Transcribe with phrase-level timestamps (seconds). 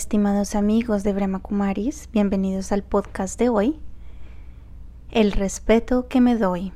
[0.00, 3.78] estimados amigos de Brahma Kumaris, bienvenidos al podcast de hoy.
[5.10, 6.72] El respeto que me doy.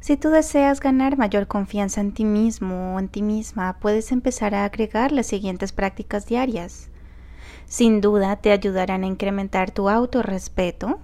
[0.00, 4.54] Si tú deseas ganar mayor confianza en ti mismo o en ti misma, puedes empezar
[4.54, 6.90] a agregar las siguientes prácticas diarias.
[7.64, 11.00] Sin duda te ayudarán a incrementar tu autorrespeto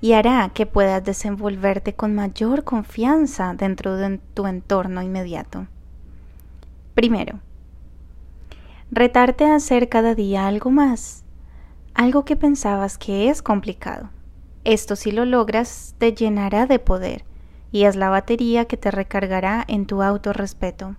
[0.00, 5.66] y hará que puedas desenvolverte con mayor confianza dentro de tu entorno inmediato.
[6.94, 7.40] Primero,
[8.92, 11.24] retarte a hacer cada día algo más,
[11.94, 14.10] algo que pensabas que es complicado.
[14.64, 17.24] Esto si lo logras te llenará de poder
[17.72, 20.96] y es la batería que te recargará en tu autorrespeto.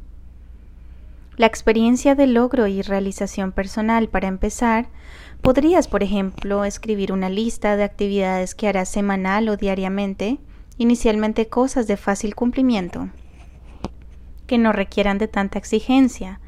[1.36, 4.88] La experiencia de logro y realización personal para empezar,
[5.42, 10.40] podrías, por ejemplo, escribir una lista de actividades que harás semanal o diariamente,
[10.78, 13.10] inicialmente cosas de fácil cumplimiento,
[14.46, 16.41] que no requieran de tanta exigencia,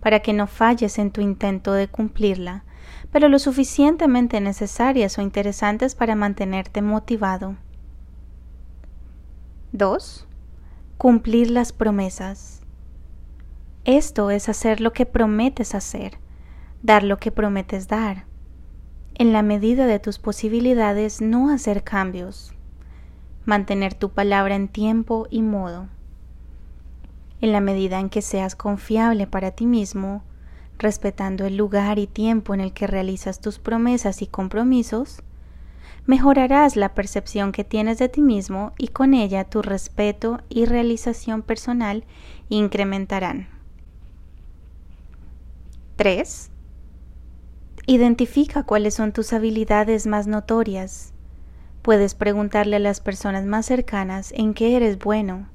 [0.00, 2.64] para que no falles en tu intento de cumplirla,
[3.10, 7.56] pero lo suficientemente necesarias o interesantes para mantenerte motivado.
[9.72, 10.26] 2.
[10.96, 12.60] Cumplir las promesas.
[13.84, 16.18] Esto es hacer lo que prometes hacer,
[16.82, 18.26] dar lo que prometes dar.
[19.14, 22.52] En la medida de tus posibilidades, no hacer cambios.
[23.44, 25.88] Mantener tu palabra en tiempo y modo
[27.40, 30.22] en la medida en que seas confiable para ti mismo,
[30.78, 35.22] respetando el lugar y tiempo en el que realizas tus promesas y compromisos,
[36.06, 41.42] mejorarás la percepción que tienes de ti mismo y con ella tu respeto y realización
[41.42, 42.04] personal
[42.48, 43.48] incrementarán.
[45.96, 46.50] 3.
[47.86, 51.12] Identifica cuáles son tus habilidades más notorias.
[51.82, 55.48] Puedes preguntarle a las personas más cercanas en qué eres bueno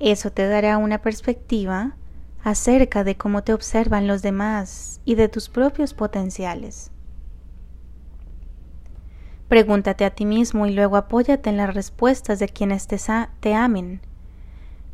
[0.00, 1.96] eso te dará una perspectiva
[2.42, 6.90] acerca de cómo te observan los demás y de tus propios potenciales.
[9.48, 12.98] Pregúntate a ti mismo y luego apóyate en las respuestas de quienes te,
[13.40, 14.00] te amen.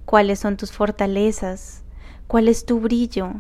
[0.07, 1.83] ¿Cuáles son tus fortalezas?
[2.27, 3.33] ¿Cuál es tu brillo?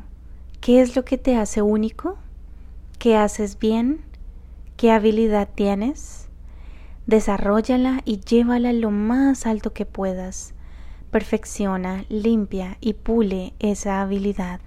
[0.60, 2.18] ¿Qué es lo que te hace único?
[2.98, 4.02] ¿Qué haces bien?
[4.76, 6.28] ¿Qué habilidad tienes?
[7.06, 10.54] Desarrollala y llévala lo más alto que puedas
[11.14, 14.58] perfecciona, limpia y pule esa habilidad.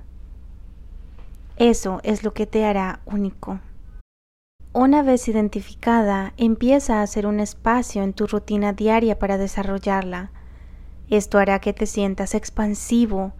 [1.57, 3.59] Eso es lo que te hará único.
[4.71, 10.31] Una vez identificada, empieza a hacer un espacio en tu rutina diaria para desarrollarla.
[11.09, 13.33] Esto hará que te sientas expansivo,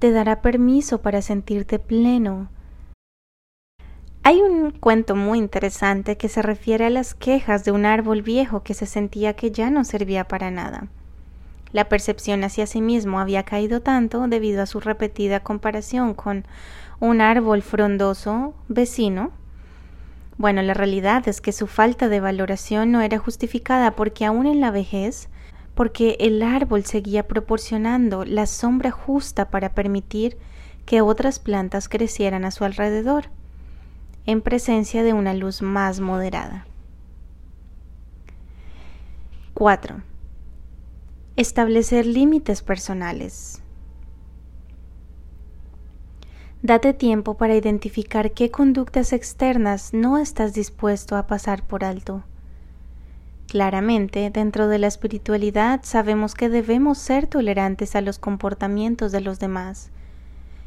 [0.00, 2.50] te dará permiso para sentirte pleno.
[4.24, 8.64] Hay un cuento muy interesante que se refiere a las quejas de un árbol viejo
[8.64, 10.88] que se sentía que ya no servía para nada.
[11.72, 16.44] La percepción hacia sí mismo había caído tanto debido a su repetida comparación con
[16.98, 19.30] un árbol frondoso vecino.
[20.36, 24.60] Bueno, la realidad es que su falta de valoración no era justificada porque aún en
[24.60, 25.28] la vejez,
[25.74, 30.38] porque el árbol seguía proporcionando la sombra justa para permitir
[30.86, 33.26] que otras plantas crecieran a su alrededor,
[34.26, 36.66] en presencia de una luz más moderada.
[39.54, 40.09] 4.
[41.40, 43.62] Establecer límites personales.
[46.60, 52.24] Date tiempo para identificar qué conductas externas no estás dispuesto a pasar por alto.
[53.48, 59.38] Claramente, dentro de la espiritualidad sabemos que debemos ser tolerantes a los comportamientos de los
[59.38, 59.92] demás,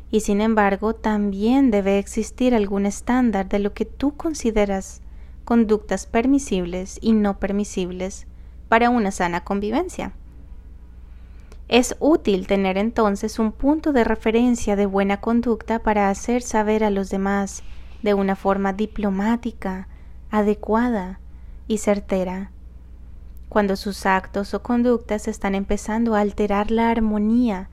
[0.09, 5.03] y sin embargo también debe existir algún estándar de lo que tú consideras
[5.45, 8.25] conductas permisibles y no permisibles
[8.69, 10.13] para una sana convivencia.
[11.69, 16.89] Es útil tener entonces un punto de referencia de buena conducta para hacer saber a
[16.89, 17.63] los demás
[18.01, 19.87] de una forma diplomática,
[20.29, 21.19] adecuada
[21.67, 22.51] y certera,
[23.47, 27.69] cuando sus actos o conductas están empezando a alterar la armonía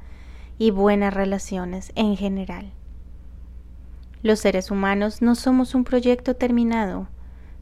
[0.56, 2.72] y buenas relaciones en general.
[4.22, 7.08] Los seres humanos no somos un proyecto terminado,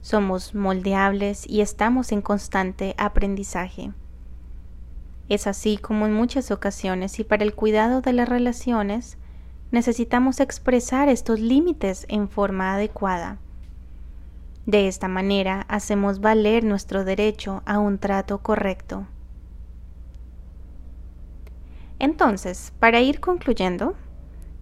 [0.03, 3.93] somos moldeables y estamos en constante aprendizaje.
[5.29, 9.19] Es así como en muchas ocasiones y para el cuidado de las relaciones
[9.71, 13.39] necesitamos expresar estos límites en forma adecuada.
[14.65, 19.07] De esta manera hacemos valer nuestro derecho a un trato correcto.
[21.99, 23.97] Entonces, para ir concluyendo,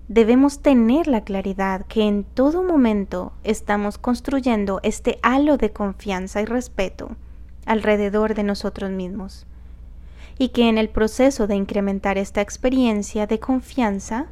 [0.08, 6.44] debemos tener la claridad que en todo momento estamos construyendo este halo de confianza y
[6.44, 7.16] respeto
[7.66, 9.46] alrededor de nosotros mismos
[10.38, 14.26] y que en el proceso de incrementar esta experiencia de confianza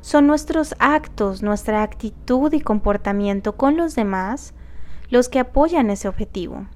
[0.00, 4.54] son nuestros actos, nuestra actitud y comportamiento con los demás
[5.10, 6.66] los que apoyan ese objetivo.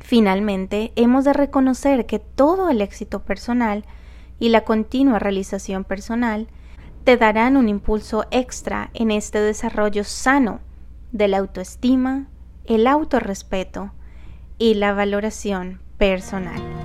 [0.00, 3.84] Finalmente, hemos de reconocer que todo el éxito personal
[4.38, 6.48] y la continua realización personal
[7.04, 10.60] te darán un impulso extra en este desarrollo sano
[11.10, 12.28] de la autoestima,
[12.66, 13.92] el autorrespeto
[14.58, 16.77] y la valoración personal.